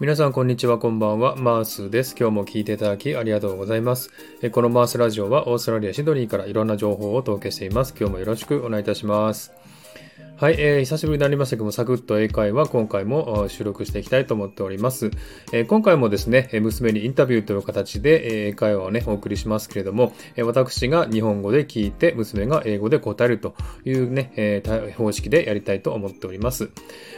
[0.00, 1.36] 皆さんこんにちは、こんばんは。
[1.36, 2.16] マースです。
[2.18, 4.10] 今日も聞いていただきありがとうございます。
[4.50, 7.94] このマースラジオはオーストラリア・シドニーからいろんな情報をお届けしています。
[7.96, 9.52] 今日もよろしくお願いいたします。
[10.36, 15.12] はい、えー久しぶりになりましたけども、サクッと英会話、今回も収録していきたいと思っております。
[15.52, 26.68] えー今回もですね、え娘にインタビューという形で、えー英会話をね、お送りしますけれども、えー私が日本語で聞いて、娘が英語で答えるというね、えー方式でやりたいと思っております。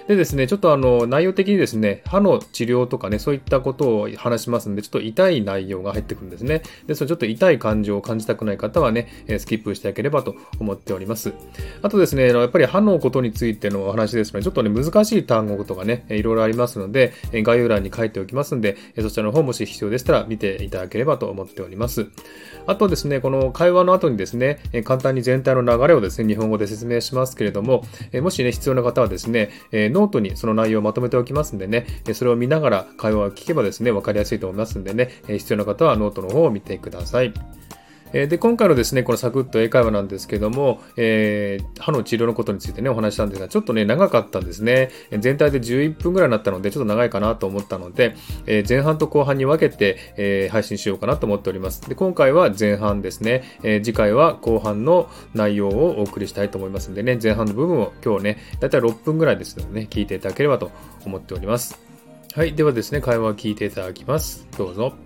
[0.09, 6.61] でですね、ちょっとあの、内容的にですね、歯の治療とかね、そういったことを話しますんで、ちょっと痛い内容が入ってくるんですね。
[6.87, 11.33] で、そのちょっと痛い感情を感じたくない方はね、スキップしていただければと思っております。
[11.81, 22.07] あとですね、やっぱり歯のことについてのお話ですので、ちょっとね、難しい単語とかね、いろいろありますので、概要欄に書いておきますんで、そちらの方もし必要でしたら見ていただければと思っております。
[22.67, 27.85] あとですね、この会話の後にですね、簡単に全体の流れをですね、日本語で説明しますけれども、
[28.21, 37.33] もしね、必要な方はですね、ノートにその内容をまとめておきますんでね、それを見ながら会話を聞けばですね、わかりやすいと思いますんでね、必要な方はノートの方を見てください。
[38.13, 44.91] えで、今回のですね、このサクッと英会話なんですけども、えー歯の治療のことについてね、お話したんですが、ちょっとね、長かったんですね。
[45.19, 51.89] 全体で11分ぐらいになったので、ちょっと長いかなと思ったので、えー前半と後半に分けて、えー配信しようかなと思っております。
[51.89, 53.43] で、今回は前半ですね。
[53.63, 60.71] え次回は後半の内容をお送りしたいと思いますんでね、前半の部分を今日ね、だいたい6分ぐらいですのでね、聞いていただければと
[61.05, 61.79] 思っております。
[62.35, 62.55] はい。
[62.55, 64.47] ではですね、会話を聞いていただきます。
[64.59, 65.06] どうぞ。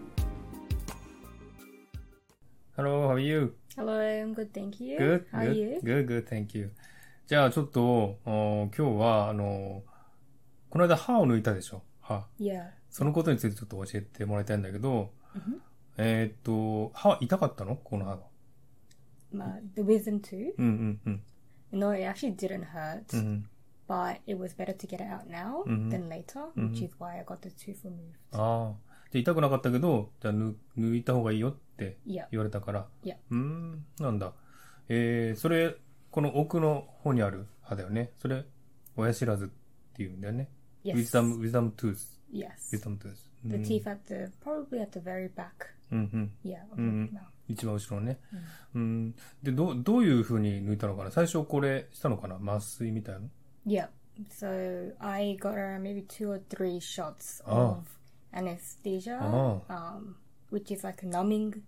[2.80, 3.52] Hello, how are you?
[3.76, 4.96] Hello, I'm good, thank you.
[4.96, 5.80] Good, How are good, you?
[5.84, 6.70] good, good, thank you.
[7.26, 9.82] じゃあちょっと、お今日は、あの、
[10.70, 12.24] この間歯を抜いたでしょ歯。
[12.40, 12.70] Yeah.
[12.88, 15.58] そのことについてちょっと教えてもらいたいんだけど、Mhm.
[15.98, 18.22] えーっと、歯痛かったのこの歯が。
[19.30, 20.54] My, the wisdom tooth.
[20.56, 21.78] うんうんうん。
[21.78, 23.48] No, it actually didn't hurt, うんうん、
[23.86, 25.90] but it was better to get it out now Mhm.
[25.90, 27.92] than later, which is why I got the tooth removed.
[28.32, 28.74] ああ。
[29.12, 31.58] じゃあ痛くなかったけど、じゃあ抜抜いた方がいいよって
[32.06, 32.26] Yeah.
[32.30, 32.86] 言われたから。
[33.04, 34.32] うーん、なんだ。
[34.88, 35.76] えー、それ、
[36.10, 38.12] この奥の方にある歯だよね。
[38.18, 38.44] それ、
[38.96, 39.48] 親知らずっ
[39.94, 40.48] ていうんだよね。
[40.84, 40.94] Yes.
[40.94, 41.96] wisdom, wisdom tooth.
[42.32, 42.48] Yes.
[42.72, 43.14] wisdom tooth.
[43.44, 45.46] うん The teeth at the probably at the very back.
[45.92, 46.32] うんうん。
[46.44, 46.62] Yeah.
[46.72, 47.08] Of Mhm.
[47.08, 47.20] the mouth.
[47.48, 48.18] 一番後ろね。
[48.74, 49.14] うん。
[49.42, 53.28] で、どう、どういう風に抜いたのかな最初これしたのかな麻酔みたいなの
[53.66, 53.88] Yeah.
[54.30, 57.78] So I got around maybe two or three shots Oh.
[57.78, 57.86] of
[58.32, 59.62] anesthesia, Oh.
[59.68, 60.16] um,
[60.50, 61.62] which is like numbing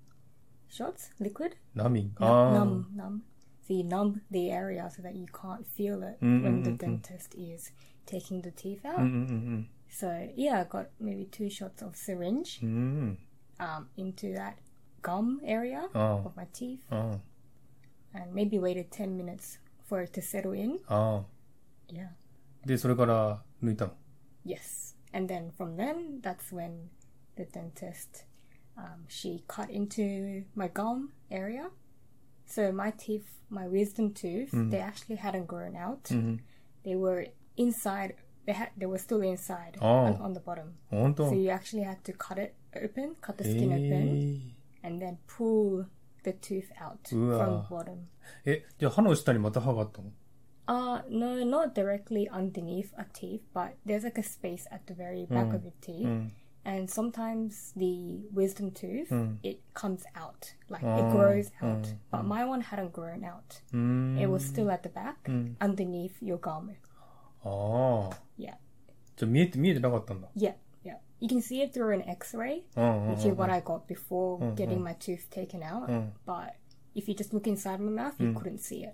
[0.72, 1.54] shots, liquid.
[1.76, 2.16] ナミン。
[2.20, 2.66] Num- ああ。
[2.66, 3.22] numb, numb.
[3.68, 6.72] So you numb the area so that you can't feel it Mm, when mm, the
[6.72, 6.78] mm, mm.
[7.02, 7.72] dentist is
[8.06, 8.98] taking the teeth out.
[8.98, 12.76] うんうん、 So yeah, I got maybe two shots of syringe うんうん。
[12.80, 13.18] うん。
[13.60, 14.56] um, into that
[15.02, 16.26] gum area Oh.
[16.26, 17.20] of my teeth, あ
[18.14, 20.80] and maybe waited ten minutes for it to settle in.
[20.88, 20.96] あ。
[20.96, 21.26] ああ。
[21.90, 22.10] Yeah.
[22.66, 23.94] で、それから抜いたの。
[24.46, 24.96] Yes.
[25.14, 26.88] And then from then, that's when
[27.36, 28.26] the dentist
[28.78, 31.70] um, she cut into my gum area.
[32.46, 36.10] So my teeth, my wisdom tooth, they actually hadn't grown out.
[36.14, 36.40] うん。
[36.86, 37.28] They were
[37.58, 38.16] inside.
[38.46, 38.70] They had.
[38.78, 40.06] They were still inside Oh.
[40.06, 40.74] on, on the bottom.
[40.90, 44.40] 本当 So you actually had to cut it open, cut the え skin open, ー、
[44.84, 45.86] and then pull
[46.24, 47.38] the tooth out Ooh.
[47.38, 47.98] from the bottom.
[48.46, 50.12] え、じゃあ歯の下にまた歯があったの
[50.70, 55.26] Uh, no, not directly underneath a teeth, but there's like a space at the very
[55.26, 56.06] back of your teeth.
[56.06, 56.32] うん。
[56.64, 59.38] And sometimes the wisdom tooth, Mm.
[59.42, 60.54] it comes out.
[60.70, 61.82] Like Oh, it grows out.
[61.88, 63.64] mm, But my one hadn't grown out.
[63.72, 64.20] うーん。
[64.20, 65.56] It was still at the back, Mm.
[65.60, 66.72] underneath your gum.
[67.44, 68.20] ああ。
[68.38, 68.56] Yeah.
[69.16, 70.28] じゃあ見えて、見えてなかったんだ。
[70.36, 70.98] Yeah, yeah.
[71.22, 74.54] You can see it through an x-ray, うんうんうん which is what I got before Mm,
[74.56, 74.84] getting mm.
[74.84, 75.88] my tooth taken out.
[75.88, 76.10] Mm.
[76.26, 76.54] But
[76.94, 78.36] if you just look inside my mouth, you Mm.
[78.38, 78.94] couldn't see it.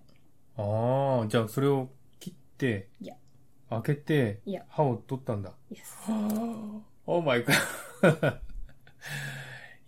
[0.57, 1.27] ああ。
[1.27, 1.89] じゃあそれを
[2.19, 3.15] 切って、 Yeah.
[3.71, 4.63] 開けて Yeah.
[4.69, 5.51] 歯を取ったんだ。
[5.71, 5.81] Yes.
[7.10, 8.38] オーマイガー。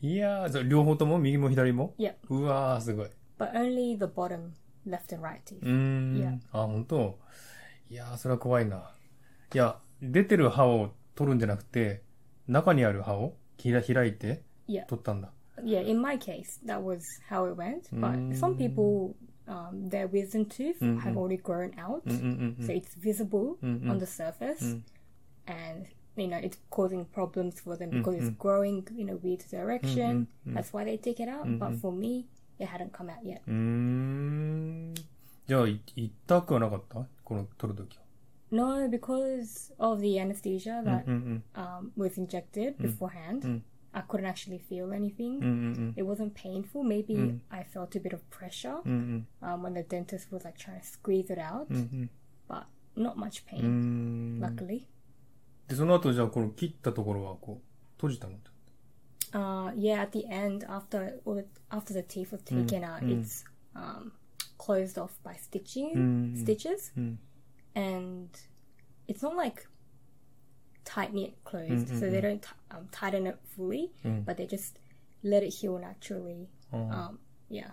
[0.01, 2.15] いやー、両方とも右も左も Yeah.
[2.31, 3.09] うわー、すごい。
[3.39, 4.53] But only the bottom,
[4.89, 5.59] left and right teeth.
[5.61, 6.15] うーん。
[6.17, 6.39] Yeah.
[6.53, 7.19] あ、本当
[7.91, 8.91] いやー、それは怖いな。
[9.53, 12.03] いや、出てる歯を取るんじゃなくて、
[12.49, 14.87] 中にある歯をひら開いて Yeah.
[14.87, 15.31] 取ったんだ。
[15.63, 17.83] Yeah, in my case, that was how it went.
[17.93, 18.35] But Mm.
[18.35, 19.15] some people,
[19.47, 21.19] um, their wisdom tooth Mm, have mm.
[21.19, 23.91] already grown out, うんうんう so it's visible Mm, mm.
[23.93, 24.83] on the surface, Mm.
[25.47, 25.87] and
[26.20, 30.28] you know it's causing problems for them because Mm, it's growing in a weird direction.
[30.48, 30.54] mm, mm.
[30.56, 31.46] That's why they take it out.
[31.46, 31.82] Mm, But mm.
[31.82, 32.26] for me,
[32.60, 33.42] it hadn't come out yet.
[33.48, 34.94] うーん。
[35.48, 38.04] じゃあ、い痛くはなかったこの取るときは。
[38.52, 43.62] No, because of the anesthesia うん that うん um, was injected beforehand, mm.
[43.92, 45.38] I couldn't actually feel anything.
[45.38, 45.42] うん。
[45.42, 45.48] うんう
[45.92, 46.82] ん It wasn't painful.
[46.84, 47.40] Maybe Mm.
[47.50, 48.92] I felt a bit of pressure うん。
[48.92, 51.78] うん um, when the dentist was like trying to squeeze it out, うん。
[51.78, 52.10] うん
[52.48, 52.64] but
[52.96, 54.40] not much う pain, ん。
[54.40, 54.86] luckily.
[55.71, 58.35] で、その後じゃあこの切ったところはこう、閉じたの
[59.33, 61.21] Uh, yeah, at the end, after
[61.71, 63.45] after the teeth was taken out, it's
[63.77, 64.11] um,
[64.59, 66.91] closed off by stitching stitches,
[67.77, 68.29] and
[69.07, 69.69] it's not like
[70.85, 73.93] tight knit closed, so they don't um, tighten it fully,
[74.27, 74.81] but they just
[75.23, 76.49] let it heal naturally.
[76.73, 77.71] Um, yeah,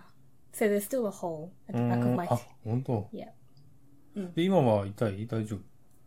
[0.52, 2.28] so there's still a hole at the back of うん my.
[2.30, 3.32] あ、本当 Yeah.
[4.36, 5.60] で、今は痛い大丈夫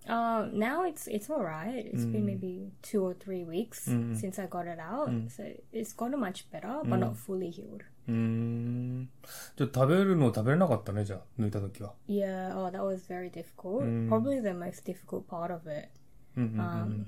[0.09, 1.85] Uh, now it's it's all right.
[1.85, 5.43] It's been maybe two or three weeks since I got it out, so
[5.73, 7.83] it's gotten much better, but not fully healed.
[8.09, 9.09] うーん。
[9.57, 11.95] じゃあ食べるの食べれなかったね、じゃあ、抜いた時は。
[12.09, 13.83] Yeah, oh, that was very difficult.
[14.09, 15.89] Probably the most difficult part of it.
[16.37, 17.07] うんうんうん Um,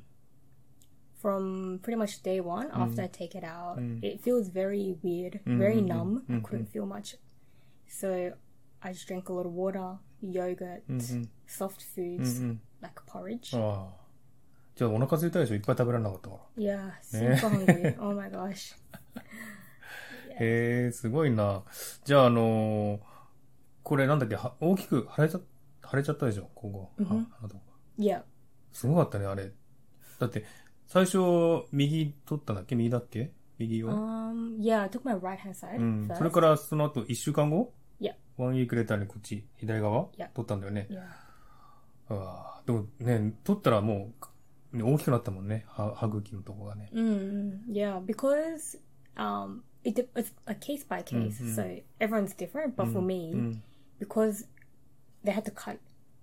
[1.21, 5.81] from pretty much day one after I take it out, it feels very weird, very
[5.81, 6.23] numb.
[6.29, 7.17] I couldn't feel much.
[7.87, 8.33] So
[8.83, 10.83] I just drank a lot of water, yogurt,
[11.47, 12.41] soft foods
[12.84, 13.58] Like porridge?
[13.58, 14.04] ああ。
[14.76, 15.56] じゃあお腹空いたでしょ？
[15.56, 16.64] いっぱい食べられなかったから。
[16.64, 17.36] Yeah, super
[17.66, 18.00] hungry.
[18.00, 18.76] Oh my gosh.
[20.40, 21.64] へえ、すごいな。
[22.06, 23.00] じゃああのー
[23.84, 25.40] これなんだっけ、は大きく腫れちゃ、
[25.90, 26.50] 腫れちゃったでしょ？
[26.56, 26.92] ここ。
[27.02, 27.58] ああと
[28.00, 28.24] Yeah.
[28.72, 29.52] すごかったね、あれ。
[30.20, 30.46] だって、
[30.88, 31.18] 最初、
[31.74, 32.76] 右取ったんだっけ？
[32.76, 33.34] 右だっけ？
[33.60, 34.58] 右を？Um.
[34.60, 36.10] Yeah, I took my right hand side うん。
[36.16, 38.14] それからその後、一週間後？Yeah.
[38.38, 40.32] ワンウィークレターにこっち、左側？Yeah.
[40.34, 40.88] 取ったんだよね。
[40.90, 41.02] Yeah.
[42.09, 44.13] ああ、でもね、取ったらも
[44.73, 45.65] う、ね大きくなったもんね。
[45.69, 46.91] は歯茎のとこがね。
[46.93, 48.79] Mm, yeah, because
[49.17, 52.77] um, it, de- it's a case by case, so everyone's different.
[52.77, 53.61] But for me,
[53.99, 54.47] because
[55.25, 55.79] they had to cut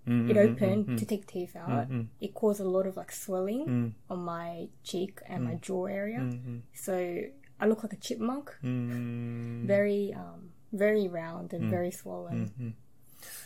[0.08, 0.30] うん。
[0.30, 1.88] it open to take teeth out,
[2.22, 6.22] it caused a lot of like swelling on my cheek and my jaw area.
[6.76, 6.94] So
[7.60, 9.66] I look like a chipmunk, うん。
[9.68, 12.76] very um, very round and very swollen.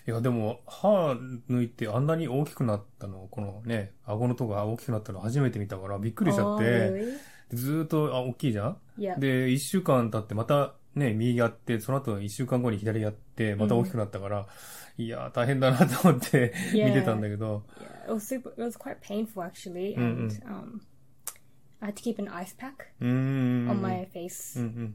[0.06, 1.12] いや、でも、歯
[1.50, 7.04] 抜いてあんなに大きくなったの、このね、顎のとこが大きくなったの初めて見たからびっくりしちゃ Oh, って、
[7.50, 9.18] ずーっと、あ、大きいじゃん？Yeah.
[9.18, 14.46] で、一週間経ってまたね、右やって、その後一週間後に左やって、また大きくなったから、
[14.96, 17.64] いやー、大変だなと思って見.てたんだけど、
[18.06, 18.50] Yeah, it was super.
[18.52, 20.80] It was quite painful actually, and um,
[21.80, 24.94] I had to keep an ice pack on my face うんうん。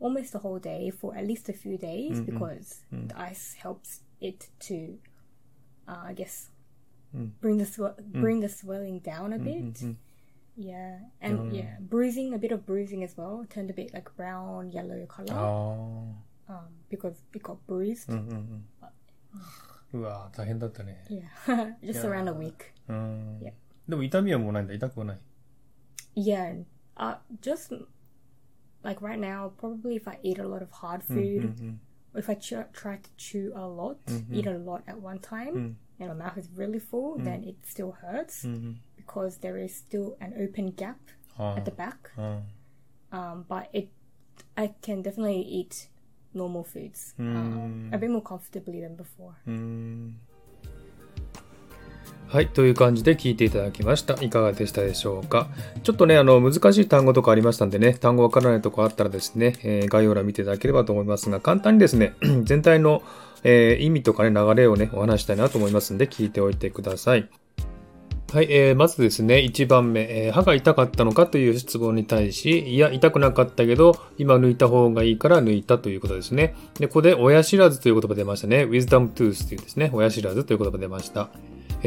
[0.00, 4.48] almost the whole day for at least a few days because the ice helps it
[4.60, 4.98] to,
[5.88, 6.50] uh, I guess,
[7.40, 9.82] bring the swe- bring the swelling down a bit.
[10.58, 14.70] Yeah, and yeah, bruising, a bit of bruising as well, turned a bit like brown,
[14.70, 16.52] yellow あ color あ。
[16.52, 18.10] um, because it got bruised.
[18.10, 18.64] うんうん
[19.92, 20.00] う ん。
[20.00, 21.04] うわー大変だったね。
[21.10, 22.54] Yeah, just around a week.
[22.88, 23.38] うん。
[23.42, 23.52] Yeah.
[23.88, 24.72] でも痛みはもうないんだ。
[24.74, 25.18] 痛くはない。
[26.16, 26.64] Yeah, and,
[26.96, 27.86] uh, just
[28.83, 31.79] like right now, probably if I eat a lot of hard mm-hmm, food,
[32.13, 34.35] or if I ch- try to chew a lot, mm-hmm.
[34.35, 35.73] eat a lot at one time, mm.
[35.99, 37.23] and my mouth is really full, mm.
[37.23, 38.45] then it still hurts
[38.97, 40.99] because there is still an open gap
[41.37, 42.11] あ at the ah, back.
[42.17, 42.41] あ。
[43.11, 43.89] Um, but it,
[44.55, 45.89] I can definitely eat
[46.33, 47.95] normal foods um, mm.
[47.95, 49.35] a bit more comfortably than before.
[52.31, 52.47] はい。
[52.47, 54.13] という感じで聞いていただきました。
[54.23, 55.49] いかがでしたでしょうか？
[55.83, 62.13] ちょっとね、あの、難しい単語とかありましたんでね、単語わからないとこあったらですね、えー概要欄見ていただければと思いますが、簡単にですね、
[62.45, 63.03] 全体の、
[63.43, 67.27] えー意味とかね、流れをね、お話したいなと思いますんで、聞いておいてください。
[68.31, 76.55] はい、えーまずですね、1番目、えー歯が痛かったのかという質問に対し、いや、痛くなかったけど、今抜いた方がいいから抜いたということですね。
[76.79, 78.63] で、ここで親知らずという言葉出ましたね。
[78.63, 81.29] wisdom tooth というですね、親知らずという言葉出ました。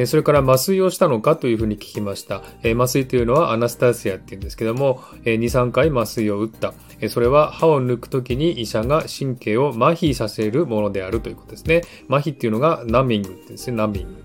[0.06, 2.42] それから麻酔をしたのかというふうに聞きました。
[2.74, 6.74] 麻酔というのはアナスタシアっていうんですけども、え2、3回麻酔を打った。
[7.08, 11.82] それは歯を抜くときに医者が神経を麻痺させるものであるということですね。
[12.08, 14.24] 麻痺っていうのがナミングってですね、ナミング。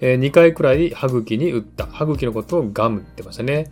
[0.00, 1.86] え2回くらい歯茎に打った。
[1.86, 3.70] 歯茎のことをガムって言ってましたね。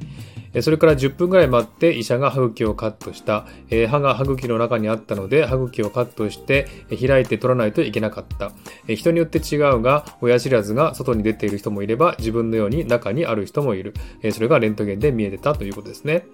[0.60, 3.46] それから10分くらい待って医者が歯茎をカットした。
[3.88, 8.52] 歯が歯茎の中にあったので歯茎をカットして開いて取らないといけなかった。
[8.94, 13.94] 人によって違うが、親知らずが外に出ている人もいれば自分のように中にある人もいる。
[14.32, 16.26] それがレントゲンで見えてたということですね。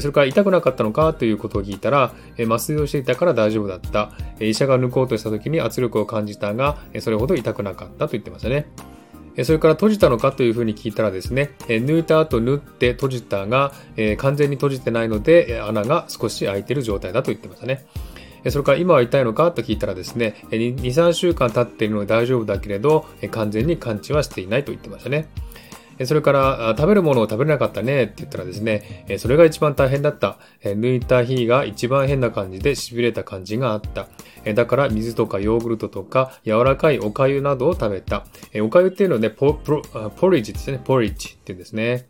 [0.00, 2.14] それから痛くなかったのかということを聞いたら、
[2.46, 4.12] 麻酔をしていたから大丈夫だった。
[4.40, 8.66] 医者が抜こうとした時に圧力を感じたが、それほど痛くなかったと言ってましたね。
[9.44, 13.72] それから閉じたのかというふうに聞いたらですね、抜いた後縫って閉じたが、
[14.18, 17.86] 完全に閉じてないので、穴が少し開いている状態だと言ってましたね。
[18.50, 25.28] それから今は痛いのかと聞いたらですね、2、3週間経っているので大丈夫だけれど、完全に完治はしていないと言ってましたね。
[26.04, 30.38] それから、食べるものを食べれなかったねって言ったらですね、それが一番大変だった。
[30.62, 34.08] 抜いた日が一番変な感じで痺れた感じがあった。
[34.54, 38.26] だから水とかヨーグルトとか柔らかいお粥などを食べた。
[38.60, 40.80] お粥っていうのはね、ポポリッジですね。
[40.82, 42.08] ポリッジって言うんですね。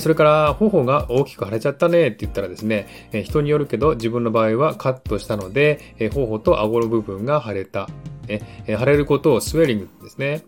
[0.00, 2.86] それから、頬が大きく腫れちゃったねって言ったらですね、
[3.24, 7.88] 人によるけど自分の場合はカットしたので、頬と顎の部分が腫れた。
[8.66, 10.44] 腫れることをスウェリングですね。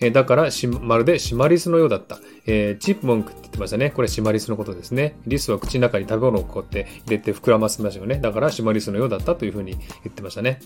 [0.00, 0.48] えだから
[0.80, 2.18] まるでシマリスのようだった。
[2.46, 3.90] えー、チップモンクって言ってましたね。
[3.90, 5.18] これシマリスのことですね。
[5.26, 8.18] リスは口の中に食べ物をこうやって入れて膨らませましたよね。
[8.18, 10.60] だからシマリスのようだったというふうに言ってましたね。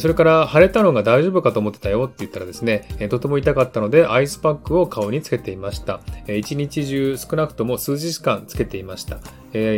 [0.00, 6.00] それから、腫れたのが大丈夫かと思ってたよって言ったらですね、とても痛かったので、アイスパックを顔につけていました。
[6.26, 9.20] 一日中少なくとも数時間つけていました。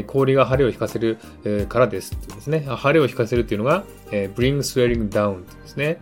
[0.06, 1.18] 氷が腫れを引かせる
[1.68, 2.66] からですですね。
[2.83, 5.99] 腫れを引かせるっていうのが、bring swelling down ですね。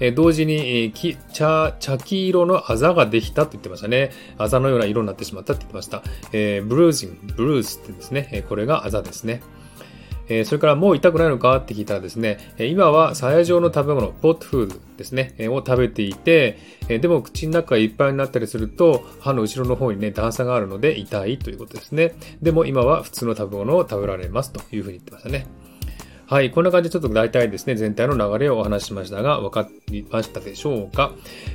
[0.00, 0.92] え同時に、
[1.32, 4.10] 茶、茶黄色のあざができたと言ってましたね。
[4.38, 6.02] あざのような色になってしまったって言ってました。
[6.32, 9.42] えー、ブルージング、ブルースってですね、えこれがあざですね。
[10.30, 16.56] えそれからもう痛くないのかって聞いたらですね、今は鞘状の食べ物、ポットフードですね、を食べていて、
[16.88, 22.14] でも口の中がいっぱいになったりすると、歯の後ろの方にね、段差があるので痛いということですね。
[22.40, 25.46] でも今は普通の食べ物を食べられますというふうに言ってましたね。
[26.30, 26.52] はい。
[26.52, 31.10] こんな感じでちょっと大体ですね、全体の流れをお話ししましたが、分かりましたでしょうか？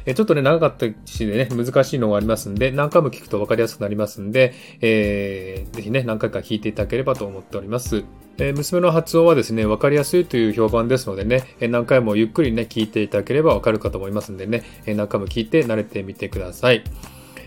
[0.05, 8.03] えちょっとね、長かったしでね、難しいのがありますんで、何回も聞くと分かりやすくなりますんで、えー、ぜひね、何回か聞いていただければと思っております。
[8.37, 16.83] え、娘の発音はですね、分かりやすいという評判ですのでね、え何回もゆっくりね、聞いていただければ分かるかと思いますんでね、え何回も聞いて慣れてみてください。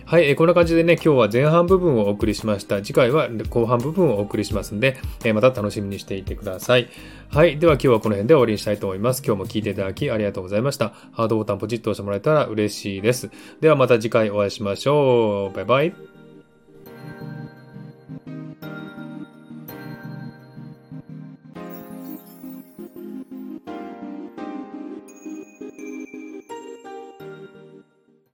[0.09, 2.81] はい、え、こんな感じでね、今日は前半部分をお送りしました。
[2.81, 6.89] 次回は後半部分をお送りしますんで、え、また楽しみにしていてください。
[7.29, 9.23] はい、では今日はこの辺で終わりにしたいと思います。
[9.23, 10.95] 今日も聞いていただきありがとうございました。
[11.13, 13.31] ハードボタンポチッと押してもらえたら嬉しいです。
[13.61, 15.55] ではまた次回お会いしましょう。
[15.55, 16.18] バイバイ。